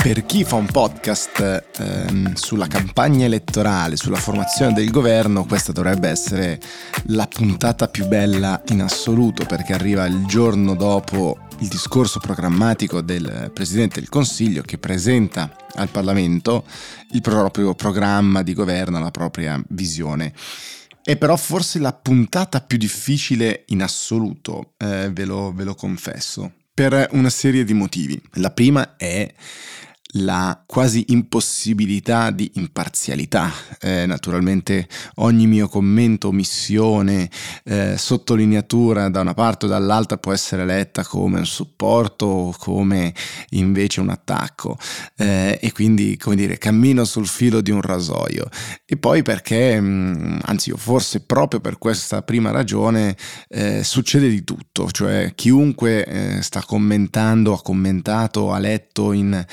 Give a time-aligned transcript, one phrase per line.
[0.00, 6.08] Per chi fa un podcast ehm, sulla campagna elettorale, sulla formazione del governo, questa dovrebbe
[6.08, 6.60] essere
[7.06, 13.50] la puntata più bella in assoluto perché arriva il giorno dopo il discorso programmatico del
[13.52, 16.64] Presidente del Consiglio che presenta al Parlamento
[17.10, 20.32] il proprio programma di governo, la propria visione.
[21.02, 26.52] È però forse la puntata più difficile in assoluto, eh, ve, lo, ve lo confesso,
[26.72, 28.20] per una serie di motivi.
[28.34, 29.34] La prima è
[30.12, 33.52] la quasi impossibilità di imparzialità.
[33.80, 37.28] Eh, naturalmente ogni mio commento, omissione,
[37.64, 43.12] eh, sottolineatura da una parte o dall'altra può essere letta come un supporto o come
[43.50, 44.78] invece un attacco.
[45.16, 48.48] Eh, e quindi come dire cammino sul filo di un rasoio.
[48.86, 53.16] E poi perché mh, mm, anzi forse proprio per questa prima ragione
[53.48, 54.90] eh, succede di tutto.
[54.90, 59.44] Cioè chiunque eh, sta commentando ha commentato ha letto in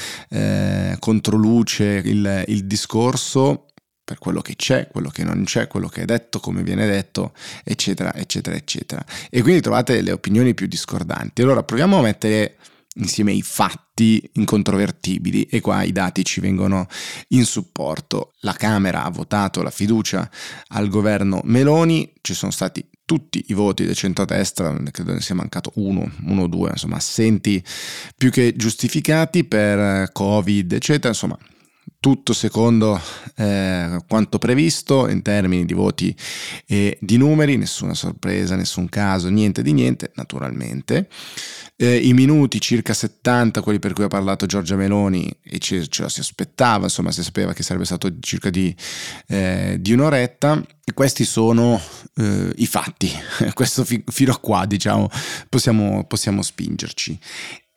[0.45, 3.67] eh, controluce il, il discorso
[4.05, 7.33] per quello che c'è, quello che non c'è, quello che è detto, come viene detto,
[7.63, 9.03] eccetera, eccetera, eccetera.
[9.31, 11.41] E quindi trovate le opinioni più discordanti.
[11.41, 12.57] Allora proviamo a mettere
[12.95, 16.88] insieme i fatti incontrovertibili e qua i dati ci vengono
[17.29, 18.33] in supporto.
[18.39, 20.29] La Camera ha votato la fiducia
[20.69, 25.71] al governo Meloni, ci sono stati tutti i voti del centrodestra, credo ne sia mancato
[25.75, 27.63] uno, uno o due, insomma, assenti
[28.17, 31.37] più che giustificati per Covid, eccetera, insomma,
[32.06, 33.02] tutto secondo
[33.36, 36.16] eh, quanto previsto in termini di voti
[36.67, 41.09] e di numeri, nessuna sorpresa, nessun caso, niente di niente, naturalmente.
[41.76, 46.03] Eh, I minuti, circa 70, quelli per cui ha parlato Giorgia Meloni, e ce, ce
[46.03, 48.73] lo si aspettava, insomma si sapeva che sarebbe stato circa di,
[49.26, 51.81] eh, di un'oretta, e questi sono
[52.17, 53.09] eh, i fatti,
[53.56, 55.09] questo fi- fino a qua diciamo
[55.50, 57.20] possiamo, possiamo spingerci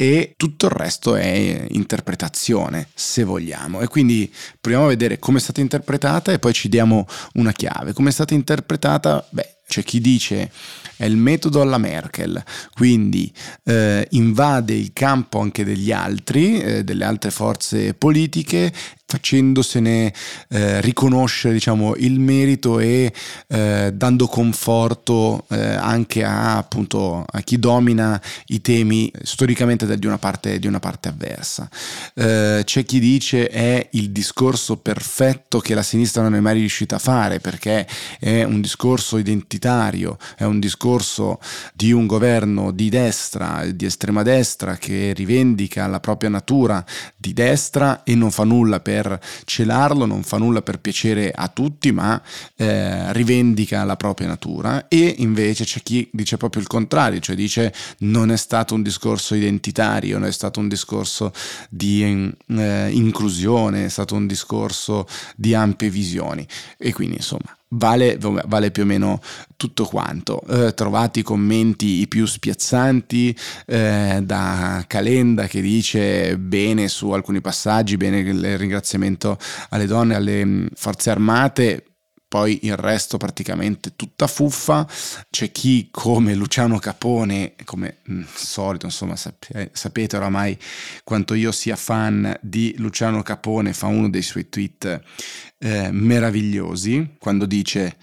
[0.01, 3.81] e tutto il resto è interpretazione, se vogliamo.
[3.81, 7.93] E quindi proviamo a vedere come è stata interpretata e poi ci diamo una chiave.
[7.93, 9.27] Come è stata interpretata?
[9.31, 10.53] Beh, c'è chi dice
[10.97, 12.41] è il metodo alla Merkel,
[12.75, 13.33] quindi
[13.65, 18.73] eh, invade il campo anche degli altri, eh, delle altre forze politiche
[19.09, 20.13] facendosene
[20.51, 23.11] eh, riconoscere diciamo, il merito e
[23.47, 30.19] eh, dando conforto eh, anche a, appunto, a, chi domina i temi storicamente di una
[30.19, 31.71] parte, di una parte avversa.
[32.13, 36.97] Eh, c'è chi dice è il discorso perfetto che la sinistra non è mai riuscita
[36.97, 37.87] a fare perché
[38.21, 41.41] è un discorso identitario, è un discorso
[41.73, 46.85] di un governo di destra, di estrema destra che rivendica la propria natura
[47.17, 51.49] di destra e non fa nulla per per celarlo, non fa nulla per piacere a
[51.49, 52.21] tutti, ma
[52.57, 54.89] eh, rivendica la propria natura.
[54.89, 59.35] E invece c'è chi dice proprio il contrario, cioè dice non è stato un discorso
[59.35, 61.33] identitario, non è stato un discorso
[61.71, 65.07] di eh, inclusione, è stato un discorso
[65.37, 66.47] di ampie visioni.
[66.77, 69.21] E quindi insomma Vale, vale, più o meno
[69.57, 70.41] tutto quanto.
[70.49, 73.37] Eh, trovate i commenti i più spiazzanti
[73.67, 79.37] eh, da Calenda che dice bene su alcuni passaggi, bene il ringraziamento
[79.69, 81.88] alle donne, alle mm, forze armate,
[82.29, 84.87] poi il resto praticamente tutta fuffa.
[85.31, 90.57] C'è chi come Luciano Capone, come mh, mm, solito, insomma, sap- sapete oramai
[91.05, 95.01] quanto io sia fan di Luciano Capone, fa uno dei suoi tweet
[95.59, 97.97] eh, meravigliosi quando dice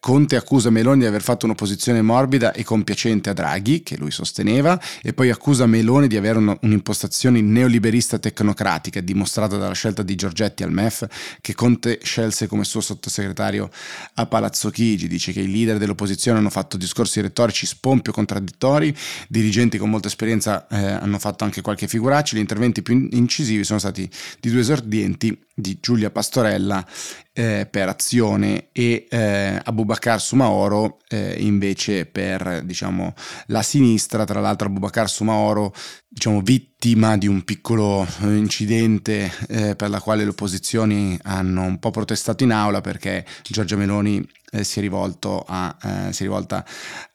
[0.00, 4.80] Conte accusa Meloni di aver fatto un'opposizione morbida e compiacente a Draghi, che lui sosteneva,
[5.02, 10.62] e poi accusa Meloni di avere una, un'impostazione neoliberista tecnocratica, dimostrata dalla scelta di Giorgetti
[10.62, 11.06] al MEF,
[11.42, 13.68] che Conte scelse come suo sottosegretario
[14.14, 15.06] a Palazzo Chigi.
[15.06, 18.96] Dice che i leader dell'opposizione hanno fatto discorsi retorici spompio contraddittori,
[19.28, 23.78] dirigenti con molta esperienza eh, hanno fatto anche qualche figuraccia, gli interventi più incisivi sono
[23.78, 24.08] stati
[24.40, 26.84] di due esordienti di Giulia Pastorella
[27.32, 29.60] eh, per Azione e eh,
[29.90, 33.12] Abubakar Sumaoro eh, invece per diciamo,
[33.46, 35.74] la sinistra, tra l'altro Abubakar Sumaoro
[36.08, 41.80] diciamo, vittima di un piccolo eh, incidente eh, per la quale le opposizioni hanno un
[41.80, 46.26] po' protestato in aula perché Giorgia Meloni eh, si, è rivolto a, eh, si è
[46.26, 46.64] rivolta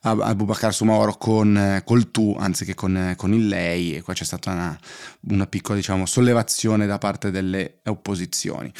[0.01, 4.01] a, a Bubakar Sumaoro con, eh, col tu anziché con, eh, con, il lei e
[4.01, 4.79] qua c'è stata una,
[5.29, 8.71] una piccola diciamo, sollevazione da parte delle opposizioni.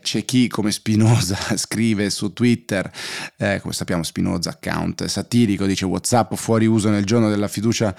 [0.00, 2.90] C'è chi come Spinoza scrive su Twitter,
[3.36, 7.94] eh, come sappiamo Spinoza account satirico, dice Whatsapp fuori uso nel giorno della fiducia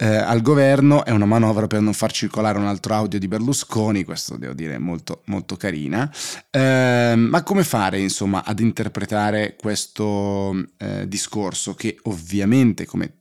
[0.00, 4.02] eh, al governo, è una manovra per non far circolare un altro audio di Berlusconi,
[4.02, 6.10] questo devo dire molto, molto carina.
[6.50, 13.19] Eh, ma come fare insomma ad interpretare questo eh, discorso che ovviamente come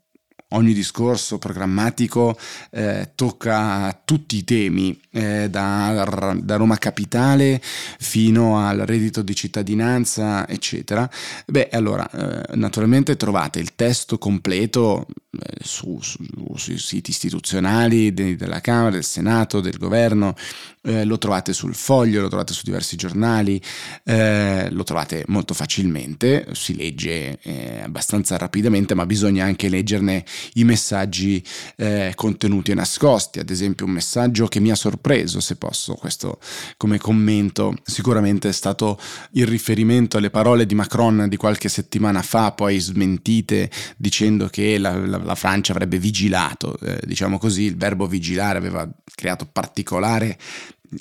[0.50, 2.38] ogni discorso programmatico
[2.72, 6.06] eh, tocca tutti i temi, eh, da,
[6.42, 11.10] da, Roma Capitale fino al reddito di cittadinanza, eccetera.
[11.46, 16.18] Beh, allora, eh, naturalmente trovate il testo completo eh, su, su,
[16.56, 20.36] sui siti istituzionali de, della Camera, del Senato, del Governo,
[20.89, 23.62] eh, lo trovate sul foglio, lo trovate su diversi giornali,
[24.03, 30.63] eh, lo trovate molto facilmente, si legge eh, abbastanza rapidamente, ma bisogna anche leggerne i
[30.63, 31.44] messaggi
[31.75, 36.39] eh, contenuti e nascosti, ad esempio un messaggio che mi ha sorpreso, se posso, questo
[36.75, 39.00] come commento, sicuramente è stato
[39.33, 44.97] il riferimento alle parole di Macron di qualche settimana fa, poi smentite dicendo che la,
[44.97, 50.38] la, la Francia avrebbe vigilato, eh, diciamo così, il verbo vigilare aveva creato particolare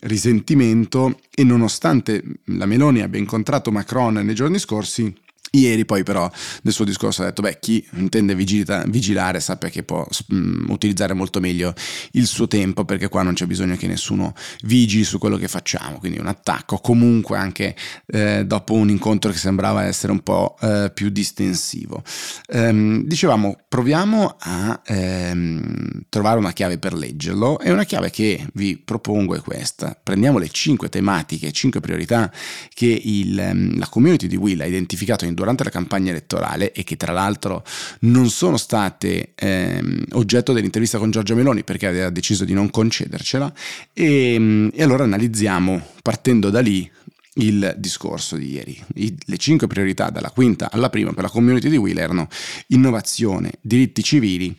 [0.01, 5.15] risentimento e nonostante la Meloni abbia incontrato Macron nei giorni scorsi,
[5.53, 6.31] Ieri poi però
[6.63, 11.15] nel suo discorso ha detto, beh, chi intende vigilita, vigilare sappia che può um, utilizzare
[11.15, 11.75] molto meglio
[12.13, 15.99] il suo tempo perché qua non c'è bisogno che nessuno vigili su quello che facciamo,
[15.99, 17.75] quindi un attacco comunque anche
[18.07, 22.03] eh, dopo un incontro che sembrava essere un po' eh, più distensivo.
[22.49, 28.77] Um, dicevamo, proviamo a um, trovare una chiave per leggerlo e una chiave che vi
[28.77, 29.99] propongo è questa.
[30.01, 32.31] Prendiamo le cinque tematiche, cinque priorità
[32.75, 36.97] che il, la community di Will ha identificato in durante la campagna elettorale e che
[36.97, 37.65] tra l'altro
[38.01, 43.53] non sono state ehm, oggetto dell'intervista con Giorgia Meloni perché aveva deciso di non concedercela
[43.93, 46.91] e, ehm, e allora analizziamo partendo da lì
[47.35, 48.83] il discorso di ieri.
[48.97, 52.27] I, le cinque priorità dalla quinta alla prima per la community di Will erano
[52.69, 54.57] innovazione, diritti civili,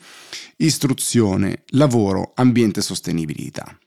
[0.58, 3.78] istruzione, lavoro, ambiente e sostenibilità.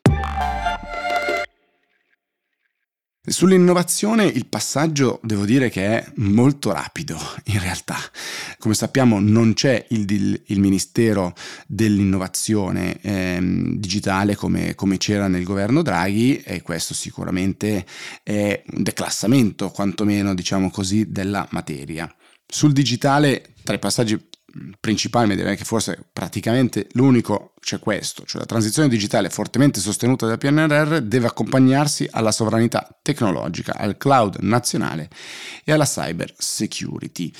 [3.24, 7.96] Sull'innovazione il passaggio devo dire che è molto rapido in realtà.
[8.58, 11.32] Come sappiamo non c'è il, il Ministero
[11.69, 17.86] dell'innovazione ehm, digitale come, come, c'era nel governo Draghi e questo sicuramente
[18.24, 22.12] è un declassamento quantomeno diciamo così della materia.
[22.44, 24.30] Sul digitale tra i passaggi
[24.81, 30.26] principale, ma direi che forse praticamente l'unico c'è questo, cioè la transizione digitale fortemente sostenuta
[30.26, 35.08] dal PNRR deve accompagnarsi alla sovranità tecnologica, al cloud nazionale
[35.64, 37.32] e alla cyber security.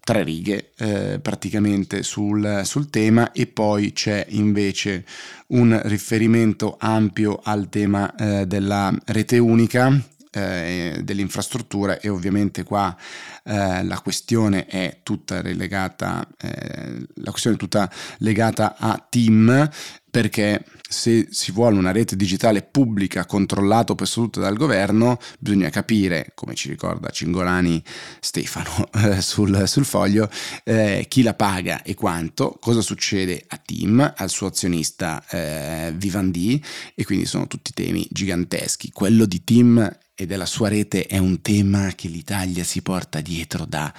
[0.00, 5.04] Tre righe eh, praticamente sul, sul tema e poi c'è invece
[5.48, 12.96] un riferimento ampio al tema eh, della rete unica eh, dell'infrastruttura e ovviamente qua
[13.44, 19.68] eh, la questione è tutta relegata, eh, la questione è tutta legata a team
[20.10, 26.32] perché se si vuole una rete digitale pubblica controllata o posseduta dal governo, bisogna capire,
[26.34, 27.82] come ci ricorda Cingolani
[28.20, 30.30] Stefano eh, sul, sul, foglio,
[30.64, 36.62] eh, chi la paga e quanto, cosa succede a Team, al suo azionista eh, Vivendi,
[36.94, 38.90] e quindi sono tutti temi giganteschi.
[38.90, 43.66] Quello di Team e della sua rete è un tema che l'Italia si porta dietro
[43.66, 43.92] da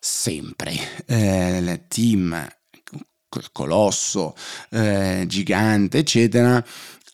[0.00, 0.74] sempre.
[1.06, 2.48] Eh, team
[3.52, 4.34] colosso,
[4.70, 6.64] eh, gigante, eccetera,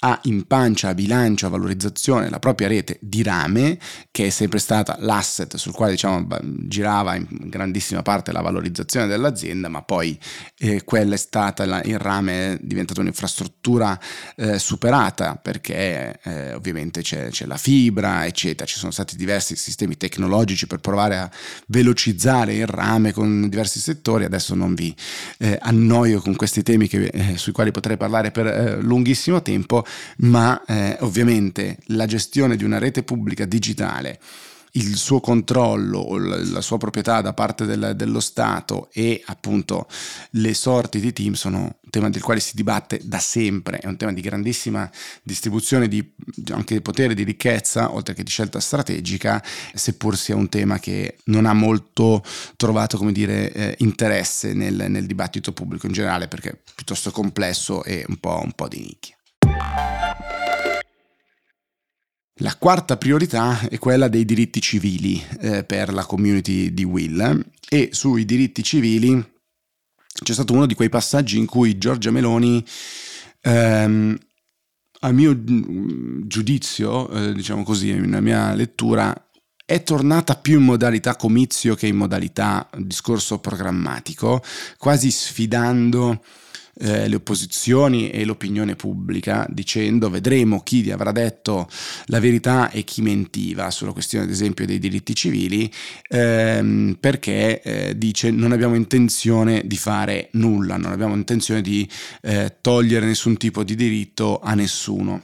[0.01, 3.79] ha in pancia, a bilancio, a valorizzazione la propria rete di rame,
[4.11, 9.69] che è sempre stata l'asset sul quale diciamo, girava in grandissima parte la valorizzazione dell'azienda,
[9.69, 10.19] ma poi
[10.59, 13.99] eh, quella è stata, la, il rame è diventato un'infrastruttura
[14.37, 19.99] eh, superata perché eh, ovviamente c'è, c'è, la fibra, eccetera, ci sono stati diversi sistemi
[19.99, 21.31] tecnologici per provare a
[21.67, 24.95] velocizzare il rame con diversi settori, adesso non vi
[25.39, 29.85] eh, annoio con questi temi che, eh, sui quali potrei parlare per eh, lunghissimo tempo,
[30.19, 34.19] ma eh, ovviamente la gestione di una rete pubblica digitale
[34.73, 39.89] il suo controllo, la sua proprietà da parte del, dello Stato e appunto
[40.33, 43.97] le sorti di team sono un tema del quale si dibatte da sempre, è un
[43.97, 44.89] tema di grandissima
[45.23, 46.13] distribuzione di,
[46.51, 49.43] anche di potere, di ricchezza, oltre che di scelta strategica,
[49.75, 52.23] seppur sia un tema che non ha molto
[52.57, 57.83] trovato come dire, eh, interesse nel, nel, dibattito pubblico in generale perché è piuttosto complesso
[57.83, 59.17] e un po', un po di nicchia.
[62.43, 67.45] La quarta priorità è quella dei diritti civili eh, per la community di Will.
[67.69, 69.23] E sui diritti civili
[70.23, 72.65] c'è stato uno di quei passaggi in cui Giorgia Meloni,
[73.43, 74.19] ehm,
[75.01, 75.39] a mio
[76.27, 79.15] giudizio, eh, diciamo così, nella mia lettura,
[79.67, 84.43] è tornata più in modalità comizio che in modalità discorso programmatico,
[84.79, 86.23] quasi sfidando
[86.79, 91.69] eh, le opposizioni e l'opinione pubblica dicendo vedremo chi avrà detto
[92.07, 95.71] la verità e chi mentiva sulla questione ad esempio dei diritti civili
[96.09, 101.89] ehm, perché eh, dice non abbiamo intenzione di fare nulla, non abbiamo intenzione di
[102.23, 105.23] eh, togliere nessun tipo di diritto a nessuno.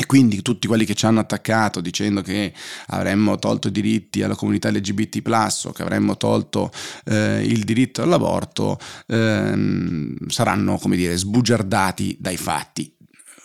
[0.00, 2.52] E quindi tutti quelli che ci hanno attaccato dicendo che
[2.86, 5.20] avremmo tolto i diritti alla comunità LGBT,
[5.64, 6.70] o che avremmo tolto
[7.06, 8.78] eh, il diritto all'aborto,
[9.08, 12.94] ehm, saranno, come dire, sbugiardati dai fatti.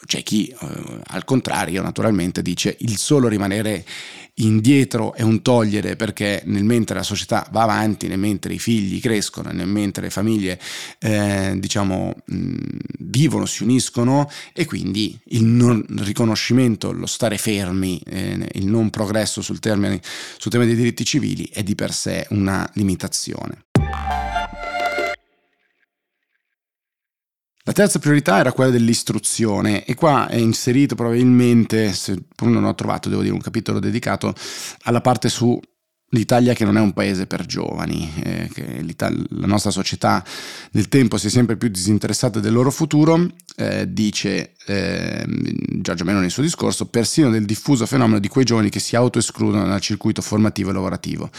[0.05, 3.83] C'è chi, eh, al contrario, naturalmente dice il solo rimanere
[4.35, 8.99] indietro è un togliere perché nel mentre la società va avanti, nel mentre i figli
[8.99, 10.59] crescono, nel mentre le famiglie
[10.99, 12.55] eh, diciamo mh,
[13.13, 19.41] vivono, si uniscono e quindi il non riconoscimento, lo stare fermi, eh, il non progresso
[19.41, 20.01] sul, termine,
[20.37, 23.65] sul tema dei diritti civili è di per sé una limitazione.
[27.65, 33.07] La terza priorità era quella dell'istruzione e qua è inserito probabilmente, seppur non ho trovato,
[33.07, 34.33] devo dire, un capitolo dedicato
[34.81, 35.57] alla parte su
[36.13, 40.23] l'Italia che non è un paese per giovani, eh, che la nostra società
[40.71, 46.23] nel tempo si è sempre più disinteressata del loro futuro, eh, dice eh, Giorgio Meloni
[46.23, 50.21] nel suo discorso, persino del diffuso fenomeno di quei giovani che si autoescludono dal circuito
[50.21, 51.29] formativo e lavorativo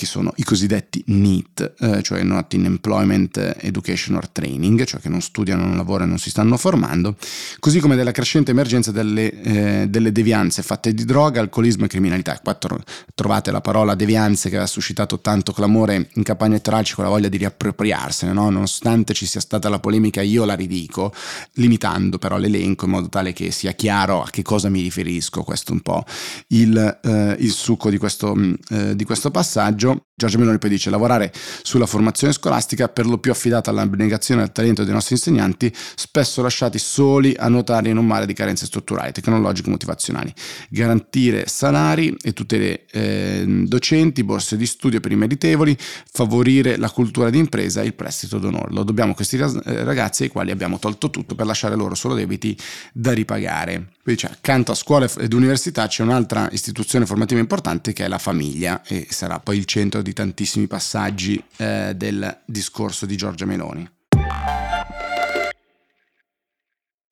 [0.00, 5.10] che sono i cosiddetti NEET, eh, cioè Not in Employment Education or Training, cioè che
[5.10, 7.16] non studiano, non lavorano e non si stanno formando,
[7.58, 12.40] così come della crescente emergenza delle, eh, delle devianze fatte di droga, alcolismo e criminalità.
[12.42, 12.82] Qua tro-
[13.14, 17.28] trovate la parola devianze che aveva suscitato tanto clamore in campagna elettorale, con la voglia
[17.28, 18.48] di riappropriarsene, no?
[18.48, 21.12] nonostante ci sia stata la polemica, io la ridico,
[21.56, 25.72] limitando però l'elenco in modo tale che sia chiaro a che cosa mi riferisco, questo
[25.72, 26.06] è un po'
[26.48, 30.90] il, eh, il succo di questo, mm, eh, di questo passaggio Giorgio Meloni poi dice
[30.90, 31.32] lavorare
[31.62, 36.42] sulla formazione scolastica per lo più affidata all'abnegazione e al talento dei nostri insegnanti, spesso
[36.42, 40.34] lasciati soli a nuotare in un mare di carenze strutturali, tecnologiche e motivazionali.
[40.68, 47.30] Garantire salari e tutele eh, docenti, borse di studio per i meritevoli, favorire la cultura
[47.30, 48.72] di impresa e il prestito d'onore.
[48.72, 52.14] Lo dobbiamo a questi eh, ragazzi ai quali abbiamo tolto tutto per lasciare loro solo
[52.14, 52.56] debiti
[52.92, 53.92] da ripagare.
[54.02, 58.18] Poi c'è, accanto a scuole ed università c'è un'altra istituzione formativa importante che è la
[58.18, 63.88] famiglia e sarà poi il centro di tantissimi passaggi eh, del discorso di Giorgia Meloni.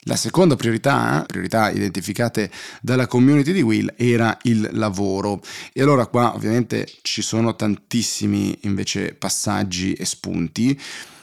[0.09, 5.43] La seconda priorità, priorità identificate dalla community di Will, era il lavoro.
[5.75, 10.81] E allora qua ovviamente ci sono tantissimi invece passaggi e spunti.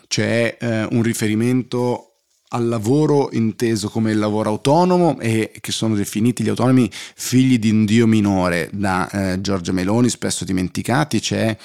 [0.07, 2.14] C'è eh, un riferimento
[2.55, 7.69] al lavoro inteso come il lavoro autonomo e che sono definiti gli autonomi figli di
[7.69, 11.55] un dio minore da eh, Giorgia Meloni, spesso dimenticati, c'è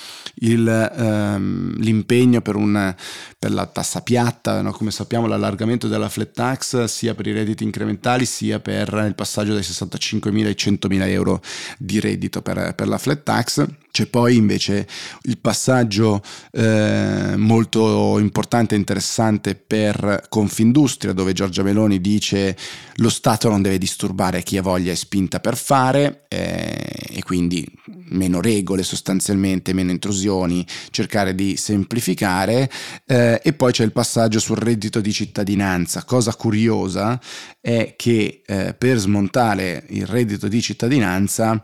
[0.41, 2.95] il, ehm, l'impegno per, un,
[3.39, 4.73] per, la tassa piatta, no?
[4.73, 9.53] come sappiamo l'allargamento della flat tax sia per i redditi incrementali sia per il passaggio
[9.53, 11.41] dai 65.000 ai 100.000 euro
[11.79, 13.65] di reddito per, per la flat tax.
[13.91, 14.87] C'è poi invece
[15.23, 22.57] il passaggio eh, molto importante e interessante per Confindustria, dove Giorgia Meloni dice
[22.97, 27.67] lo Stato non deve disturbare chi ha voglia e spinta per fare eh, e quindi
[28.11, 32.71] meno regole sostanzialmente, meno intrusioni, cercare di semplificare
[33.07, 36.05] eh, e poi c'è il passaggio sul reddito di cittadinanza.
[36.05, 37.21] Cosa curiosa
[37.61, 41.61] è che eh, per smontare il reddito di cittadinanza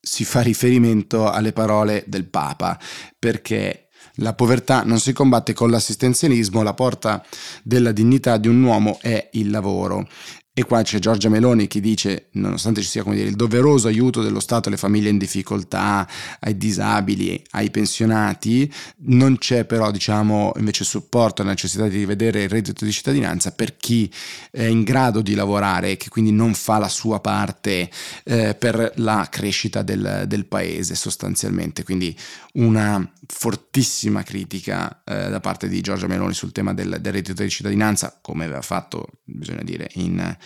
[0.00, 2.78] si fa riferimento alle parole del Papa,
[3.18, 3.88] perché
[4.20, 7.24] la povertà non si combatte con l'assistenzialismo, la porta
[7.62, 10.08] della dignità di un uomo è il lavoro.
[10.58, 14.40] E qua c'è Giorgia Meloni che dice, nonostante ci sia dire, il doveroso aiuto dello
[14.40, 16.04] Stato alle famiglie in difficoltà,
[16.40, 18.68] ai disabili, ai pensionati,
[19.02, 23.76] non c'è però diciamo, invece supporto alla necessità di rivedere il reddito di cittadinanza per
[23.76, 24.12] chi
[24.50, 27.88] è in grado di lavorare e che quindi non fa la sua parte
[28.24, 31.84] eh, per la crescita del, del, paese sostanzialmente.
[31.84, 32.18] Quindi
[32.54, 37.48] una fortissima critica eh, da parte di Giorgia Meloni sul tema del, del reddito di
[37.48, 40.36] cittadinanza, come aveva fatto, bisogna dire, in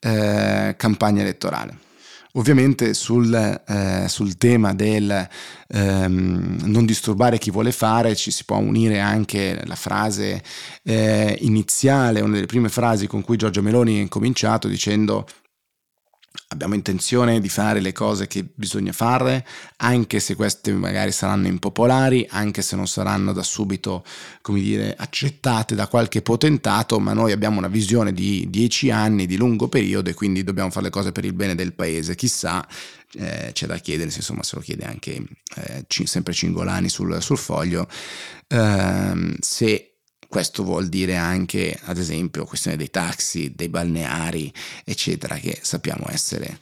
[0.00, 1.88] eh, campagna elettorale.
[2.34, 5.28] Ovviamente sul, eh, sul tema del
[5.66, 10.40] ehm, non disturbare chi vuole fare ci si può unire anche la frase
[10.84, 15.26] eh, iniziale, una delle prime frasi con cui Giorgio Meloni ha incominciato dicendo
[16.48, 19.46] abbiamo intenzione di fare le cose che bisogna fare,
[19.76, 24.04] anche se queste magari saranno impopolari, anche se non saranno da subito,
[24.40, 29.36] come dire, accettate da qualche potentato, ma noi abbiamo una visione di dieci anni, di
[29.36, 32.16] lungo periodo e quindi dobbiamo fare le cose per il bene del paese.
[32.16, 32.66] Chissà,
[33.14, 35.22] eh, c'è da chiedersi, insomma, se lo chiede anche
[35.56, 37.88] eh, sempre Cingolani sul, sul foglio,
[38.48, 39.89] eh, se
[40.30, 44.50] questo vuol dire anche, ad esempio, questione dei taxi, dei balneari,
[44.84, 46.60] eccetera, che sappiamo essere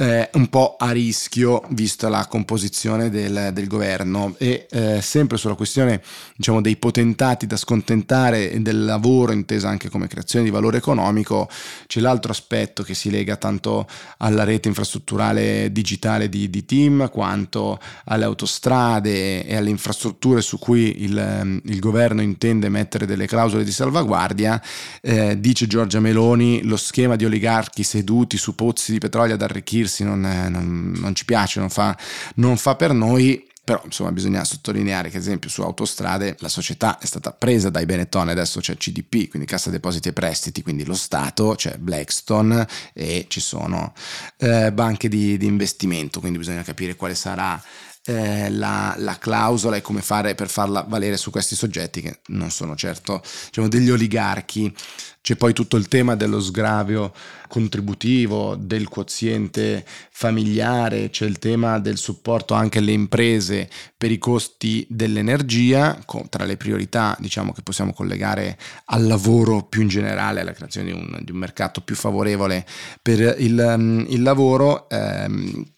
[0.00, 4.34] eh, un po' a rischio vista la composizione del, del governo.
[4.38, 6.00] E eh, sempre sulla questione
[6.36, 11.48] diciamo, dei potentati da scontentare e del lavoro intesa anche come creazione di valore economico
[11.86, 13.86] c'è l'altro aspetto che si lega tanto
[14.18, 21.02] alla rete infrastrutturale digitale di, di Team quanto alle autostrade e alle infrastrutture su cui
[21.02, 24.60] il, il governo intende mettere delle clausole di salvaguardia
[25.00, 30.04] eh, dice Giorgia Meloni lo schema di oligarchi seduti su pozzi di petrolio ad arricchirsi
[30.04, 31.96] non, non, non ci piace, non fa,
[32.34, 36.98] non fa per noi, però insomma bisogna sottolineare che ad esempio su autostrade la società
[36.98, 40.94] è stata presa dai Benetton adesso c'è CDP quindi Cassa Depositi e Prestiti quindi lo
[40.94, 43.92] Stato c'è Blackstone e ci sono
[44.38, 47.62] eh, banche di, di, investimento quindi bisogna capire quale sarà
[48.08, 52.50] eh, la, la, clausola e come fare per farla valere su questi soggetti che non
[52.50, 54.74] sono certo diciamo, degli oligarchi.
[55.20, 57.12] C'è poi tutto il tema dello sgravio
[57.48, 64.86] contributivo, del quoziente familiare, c'è il tema del supporto anche alle imprese per i costi
[64.88, 65.98] dell'energia,
[66.30, 70.96] tra le priorità diciamo, che possiamo collegare al lavoro più in generale, alla creazione di
[70.96, 72.64] un, di un mercato più favorevole
[73.02, 74.88] per il, il lavoro.
[74.88, 75.76] Ehm,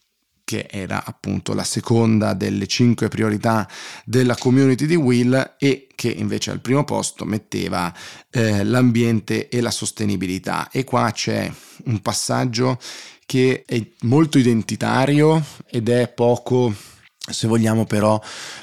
[0.50, 3.68] che era appunto la seconda delle cinque priorità
[4.04, 7.94] della community di Will e che invece al primo posto metteva
[8.30, 10.68] eh, l'ambiente e la sostenibilità.
[10.72, 11.48] E qua c'è
[11.84, 12.80] un passaggio
[13.26, 16.74] che è molto identitario ed è poco
[17.16, 18.20] se vogliamo però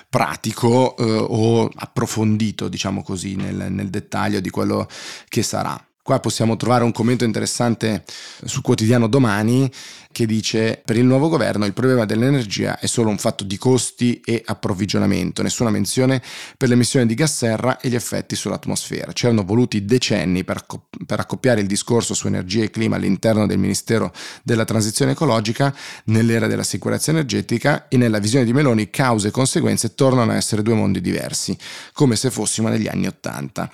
[0.09, 4.89] pratico eh, o approfondito diciamo così nel, nel dettaglio di quello
[5.29, 5.86] che sarà.
[6.07, 8.05] Qua possiamo trovare un commento interessante
[8.45, 9.69] sul quotidiano domani
[10.09, 14.21] che dice per il nuovo governo il problema dell'energia è solo un fatto di costi
[14.23, 16.21] e approvvigionamento, nessuna menzione
[16.57, 19.11] per l'emissione di gas serra e gli effetti sull'atmosfera.
[19.11, 20.65] C'erano voluti decenni per,
[21.05, 26.47] per accoppiare il discorso su energia e clima all'interno del Ministero della Transizione Ecologica nell'era
[26.47, 30.73] della sicurezza energetica e nella visione di Meloni cause e conseguenze tornano a essere due
[30.73, 31.55] mondi diversi,
[31.91, 33.69] come se fossimo negli anni Ottanta.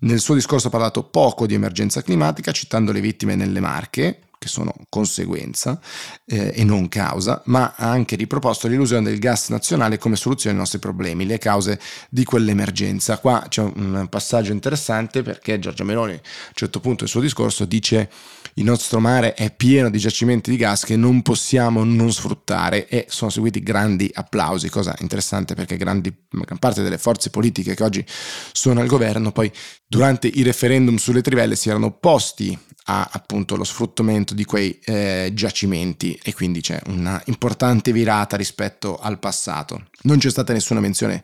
[0.00, 4.46] Nel suo discorso ha parlato poco di emergenza climatica, citando le vittime nelle Marche, che
[4.46, 5.80] sono conseguenza
[6.24, 10.60] eh, e non causa, ma ha anche riproposto l'illusione del gas nazionale come soluzione ai
[10.60, 13.18] nostri problemi, le cause di quell'emergenza.
[13.18, 17.64] Qua c'è un passaggio interessante perché Giorgia Meloni a un certo punto del suo discorso
[17.64, 18.08] dice
[18.58, 23.06] il nostro mare è pieno di giacimenti di gas che non possiamo non sfruttare e
[23.08, 28.04] sono seguiti grandi applausi, cosa interessante perché grandi, gran parte delle forze politiche che oggi
[28.52, 29.50] sono al governo poi
[29.86, 32.58] durante i referendum sulle trivelle si erano opposti
[32.90, 38.98] a appunto lo sfruttamento di quei eh, giacimenti e quindi c'è una importante virata rispetto
[38.98, 39.88] al passato.
[40.02, 41.22] Non c'è stata nessuna menzione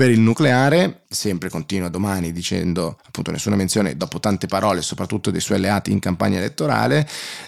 [0.00, 5.42] per il nucleare, sempre continua domani dicendo appunto nessuna menzione dopo tante parole, soprattutto dei
[5.42, 7.06] suoi alleati in campagna elettorale,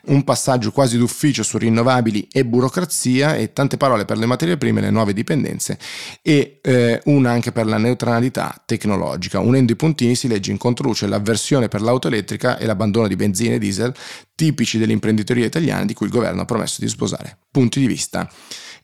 [0.09, 4.81] un passaggio quasi d'ufficio su rinnovabili e burocrazia e tante parole per le materie prime
[4.81, 5.79] e le nuove dipendenze
[6.21, 9.41] e eh, una anche per la neutralità tecnologica.
[9.41, 13.55] Unendo i puntini si legge in controluce l'avversione per l'auto elettrica e l'abbandono di benzina
[13.55, 13.95] e diesel
[14.35, 18.31] tipici dell'imprenditoria italiana di cui il governo ha promesso di sposare punti di vista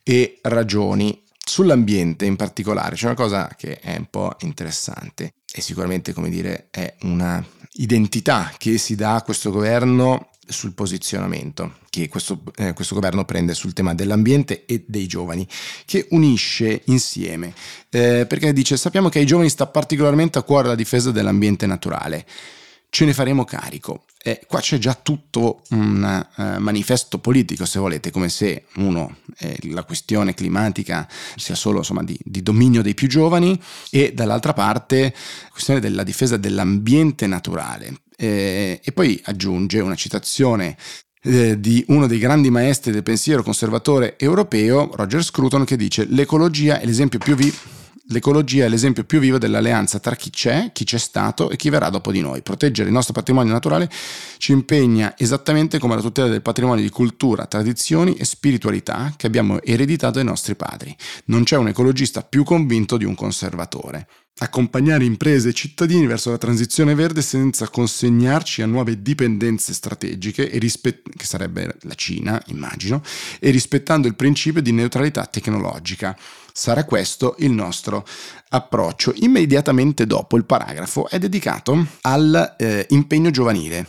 [0.02, 6.12] e ragioni Sull'ambiente in particolare c'è una cosa che è un po' interessante e sicuramente,
[6.12, 7.42] come dire, è una
[7.76, 13.54] identità che si dà a questo governo sul posizionamento che questo, eh, questo, governo prende
[13.54, 15.48] sul tema dell'ambiente e dei giovani,
[15.86, 17.54] che unisce insieme,
[17.88, 22.26] eh, perché dice sappiamo che ai giovani sta particolarmente a cuore la difesa dell'ambiente naturale
[22.90, 24.04] ce ne faremo carico.
[24.20, 29.56] E qua c'è già tutto un uh, manifesto politico, se volete, come se uno, eh,
[29.70, 33.58] la questione climatica sia solo insomma, di, di, dominio dei più giovani
[33.90, 38.00] e dall'altra parte la questione della difesa dell'ambiente naturale.
[38.16, 40.76] Eh, e poi aggiunge una citazione
[41.22, 46.80] eh, di uno dei grandi maestri del pensiero conservatore europeo, Roger Scruton, che dice l'ecologia
[46.80, 47.76] è l'esempio più vivo
[48.10, 51.90] L'ecologia è l'esempio più vivo dell'alleanza tra chi c'è, chi c'è stato e chi verrà
[51.90, 52.40] dopo di noi.
[52.40, 53.90] Proteggere il nostro patrimonio naturale
[54.38, 59.60] ci impegna esattamente come la tutela del patrimonio di cultura, tradizioni e spiritualità che abbiamo
[59.62, 60.96] ereditato dai nostri padri.
[61.26, 64.06] Non c'è un ecologista più convinto di un conservatore
[64.38, 71.08] accompagnare imprese e cittadini verso la transizione verde senza consegnarci a nuove dipendenze strategiche, rispett-
[71.16, 73.02] che sarebbe la Cina, immagino,
[73.40, 76.16] e rispettando il principio di neutralità tecnologica.
[76.58, 78.04] Sarà questo il nostro
[78.48, 79.12] approccio.
[79.18, 83.88] Immediatamente dopo il paragrafo è dedicato all'impegno eh, giovanile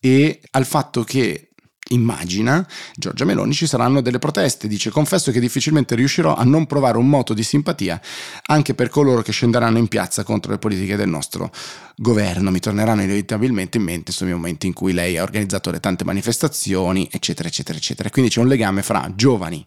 [0.00, 1.50] e al fatto che
[1.90, 4.66] immagina Giorgia Meloni ci saranno delle proteste.
[4.66, 8.00] Dice confesso che difficilmente riuscirò a non provare un moto di simpatia
[8.46, 11.52] anche per coloro che scenderanno in piazza contro le politiche del nostro
[11.94, 12.50] governo.
[12.50, 17.08] Mi torneranno inevitabilmente in mente i momenti in cui lei ha organizzato le tante manifestazioni,
[17.12, 18.10] eccetera, eccetera, eccetera.
[18.10, 19.64] Quindi c'è un legame fra giovani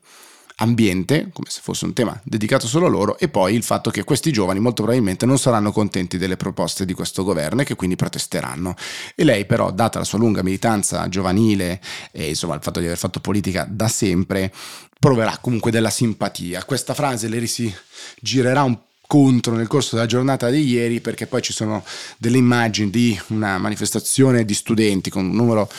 [0.61, 4.03] ambiente, come se fosse un tema dedicato solo a loro, e poi il fatto che
[4.03, 7.95] questi giovani molto probabilmente non saranno contenti delle proposte di questo governo e che quindi
[7.95, 8.75] protesteranno.
[9.15, 12.97] E lei però, data la sua lunga militanza giovanile e insomma il fatto di aver
[12.97, 14.51] fatto politica da sempre,
[14.99, 16.63] proverà comunque della simpatia.
[16.63, 17.73] Questa frase le si
[18.19, 21.83] girerà un contro nel corso della giornata di ieri perché poi ci sono
[22.17, 25.69] delle immagini di una manifestazione di studenti con un numero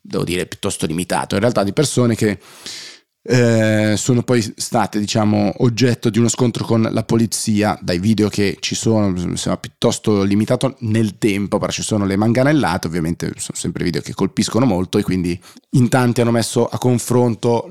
[0.00, 2.36] devo dire piuttosto limitato in realtà di persone che
[3.26, 8.58] eh, sono poi state diciamo oggetto di uno scontro con la polizia dai video che
[8.60, 13.82] ci sono sembra piuttosto limitato nel tempo però ci sono le manganellate ovviamente sono sempre
[13.82, 17.68] video che colpiscono molto e quindi in tanti hanno messo a confronto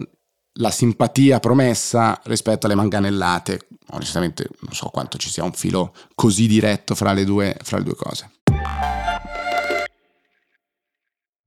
[0.57, 3.67] la simpatia promessa rispetto alle manganellate.
[3.91, 7.83] Onestamente non so quanto ci sia un filo così diretto fra le due, fra le
[7.83, 8.29] due cose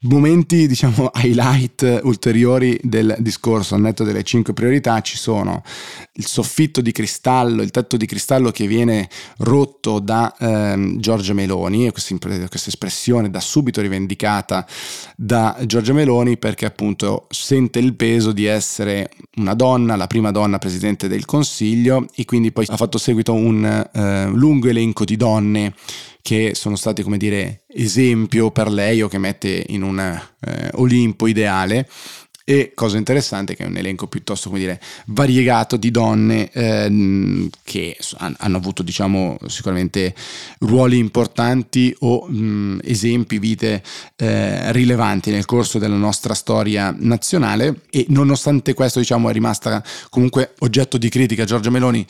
[0.01, 5.63] Momenti, diciamo, highlight ulteriori del discorso, al netto delle cinque priorità, ci sono
[6.13, 11.87] il soffitto di cristallo, il tetto di cristallo che viene rotto da ehm, Giorgia Meloni,
[11.87, 14.67] e questa, questa espressione da subito rivendicata
[15.17, 20.59] da Giorgia Meloni perché appunto sente il peso di essere una donna, la prima donna
[20.59, 25.73] presidente del Consiglio e quindi poi ha fatto seguito un eh, lungo elenco di donne
[26.27, 31.29] che sono stati, come dire, esempio per lei o che mette in un eh, Olimpo
[31.29, 31.89] ideale.
[32.49, 37.97] E cosa interessante che è un elenco piuttosto come dire variegato di donne ehm, che
[38.19, 40.15] hanno avuto diciamo sicuramente
[40.61, 43.83] ruoli importanti o mh, esempi vite
[44.15, 47.83] eh, rilevanti nel corso della nostra storia nazionale.
[47.91, 52.05] E nonostante questo diciamo è rimasta comunque oggetto di critica Giorgia Meloni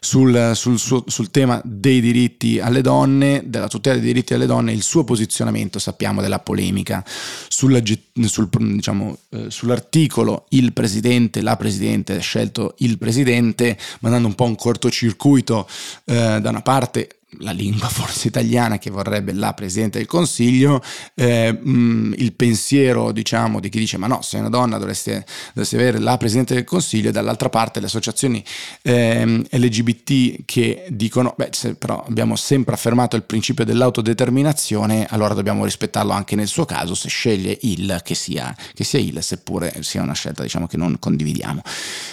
[0.00, 4.72] sul, sul, sul, sul tema dei diritti alle donne della tutela dei diritti alle donne
[4.72, 7.04] il suo posizionamento sappiamo della polemica
[7.48, 14.28] sulla, sul, diciamo, eh, sulla articolo il presidente, la presidente, ha scelto il presidente, mandando
[14.28, 15.68] un po' un cortocircuito
[16.04, 20.82] eh, da una parte la lingua forse italiana che vorrebbe la Presidente del Consiglio,
[21.14, 25.12] eh, mh, mm, il pensiero diciamo di chi dice ma no, sei una donna dovresti,
[25.48, 28.42] dovresti avere la Presidente del Consiglio e dall'altra parte le associazioni
[28.82, 35.64] eh, LGBT che dicono beh se però abbiamo sempre affermato il principio dell'autodeterminazione allora dobbiamo
[35.64, 40.02] rispettarlo anche nel suo caso se sceglie il che sia, che sia il seppure sia
[40.02, 41.62] una scelta diciamo che non condividiamo.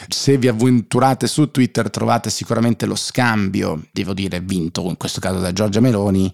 [0.08, 5.40] Se vi avventurate su Twitter trovate sicuramente lo scambio, devo dire vinto in questo caso
[5.40, 6.32] da Giorgia Meloni,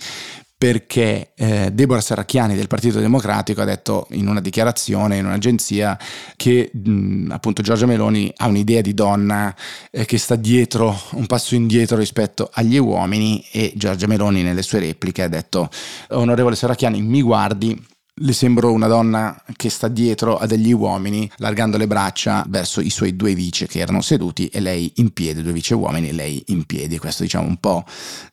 [0.64, 6.00] perché eh, Deborah Serracchiani del Partito Democratico ha detto in una dichiarazione in un'agenzia
[6.38, 9.54] che mh, appunto Giorgia Meloni ha un'idea di donna
[9.92, 14.80] eh, che sta dietro, un passo indietro rispetto agli uomini e Giorgia Meloni nelle sue
[14.80, 15.70] repliche ha detto
[16.12, 21.78] onorevole Serracchiani mi guardi le sembro una donna che sta dietro a degli uomini, largando
[21.78, 25.52] le braccia verso i suoi due vice che erano seduti e lei in piedi, due
[25.52, 27.00] vice uomini e lei in piedi.
[27.00, 27.84] Questo diciamo un po'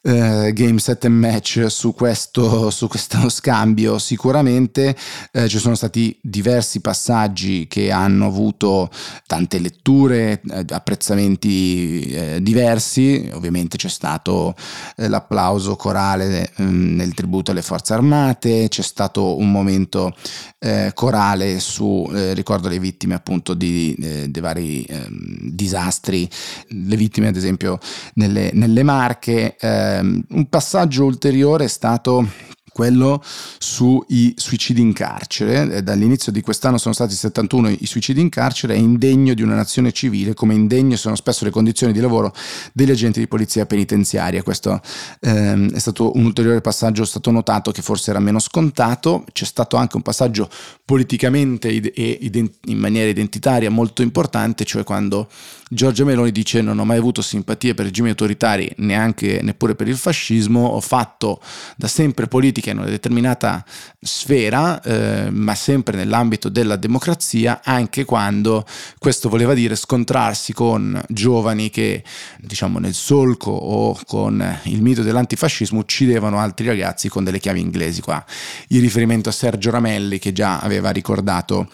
[0.02, 3.98] eh, game set and match su questo, su questo scambio.
[3.98, 4.94] Sicuramente
[5.32, 8.90] eh, ci sono stati diversi passaggi che hanno avuto
[9.26, 13.30] tante letture, eh, apprezzamenti eh, diversi.
[13.32, 14.54] Ovviamente c'è stato
[14.96, 20.14] eh, l'applauso corale mm, nel tributo alle forze armate, c'è stato un momento momento
[20.58, 26.28] eh, corale su, eh, ricordo le vittime appunto di, eh, dei vari ehm, disastri,
[26.68, 27.78] le vittime ad esempio
[28.14, 29.56] nelle, nelle Marche.
[29.58, 32.26] Ehm, un passaggio ulteriore è stato
[32.72, 33.22] quello
[33.58, 35.76] sui suicidi in carcere.
[35.76, 39.54] Eh, dall'inizio di quest'anno sono stati 71 i suicidi in carcere, è indegno di una
[39.54, 42.32] nazione civile, come indegno sono spesso le condizioni di lavoro
[42.72, 44.42] degli agenti di polizia penitenziaria.
[44.42, 44.80] Questo
[45.20, 49.44] ehm, è stato un ulteriore passaggio, è stato notato che forse era meno scontato, c'è
[49.44, 50.48] stato anche un passaggio
[50.84, 52.18] politicamente e
[52.66, 55.28] in maniera identitaria molto importante, cioè quando
[55.72, 59.96] Giorgia Meloni dice non ho mai avuto simpatia per regimi autoritari, neanche neppure per il
[59.96, 61.40] fascismo, ho fatto
[61.76, 63.64] da sempre politica in una determinata
[63.98, 68.66] sfera, eh, ma sempre nell'ambito della democrazia, anche quando
[68.98, 72.04] questo voleva dire scontrarsi con giovani che,
[72.38, 78.02] diciamo, nel solco o con il mito dell'antifascismo uccidevano altri ragazzi con delle chiavi inglesi.
[78.02, 78.22] Qua
[78.68, 81.68] il riferimento a Sergio Ramelli che già aveva ricordato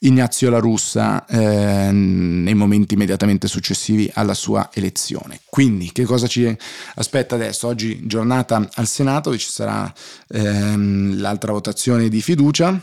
[0.00, 5.40] Ignazio La Russa eh, nei momenti immediatamente successivi alla sua elezione.
[5.48, 6.54] Quindi che cosa ci
[6.96, 7.66] aspetta adesso?
[7.66, 9.92] Oggi giornata al Senato, ci sarà
[10.28, 12.80] ehm, l'altra votazione di fiducia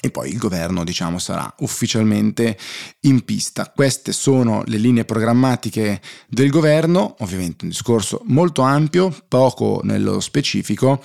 [0.00, 2.56] e poi il governo diciamo sarà ufficialmente
[3.00, 3.72] in pista.
[3.74, 11.02] Queste sono le linee programmatiche del governo, ovviamente un discorso molto ampio, poco nello specifico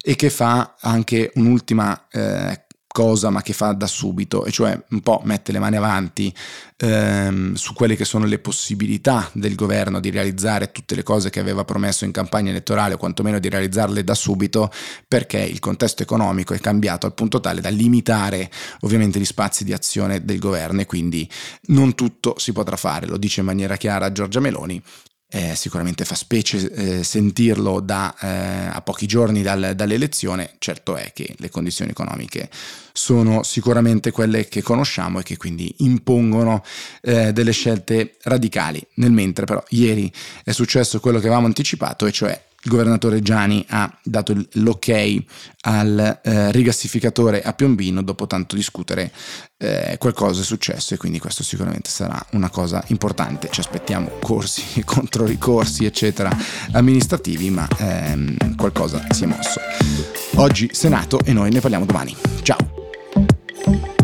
[0.00, 2.66] e che fa anche un'ultima eh,
[2.98, 6.34] cosa ma che fa da subito e cioè un po' mette le mani avanti
[6.78, 11.38] ehm, su quelle che sono le possibilità del governo di realizzare tutte le cose che
[11.38, 14.72] aveva promesso in campagna elettorale o quantomeno di realizzarle da subito
[15.06, 19.72] perché il contesto economico è cambiato al punto tale da limitare ovviamente gli spazi di
[19.72, 21.30] azione del governo e quindi
[21.66, 24.82] non tutto si potrà fare, lo dice in maniera chiara Giorgia Meloni
[25.30, 31.12] eh, sicuramente fa specie eh, sentirlo da, eh, a pochi giorni dal, dall'elezione, certo è
[31.12, 32.48] che le condizioni economiche
[32.92, 36.64] sono sicuramente quelle che conosciamo e che quindi impongono
[37.02, 38.84] eh, delle scelte radicali.
[38.94, 40.10] Nel mentre però ieri
[40.42, 45.22] è successo quello che avevamo anticipato, e cioè il governatore Gianni ha dato l'ok
[45.60, 49.12] al eh, rigassificatore a Piombino dopo tanto discutere
[49.58, 53.48] eh, qualcosa è successo e quindi questo sicuramente sarà una cosa importante.
[53.50, 56.36] Ci aspettiamo corsi contro ricorsi eccetera
[56.72, 59.60] amministrativi ma ehm, qualcosa si è mosso.
[60.36, 62.16] Oggi Senato e noi ne parliamo domani.
[62.42, 63.97] Ciao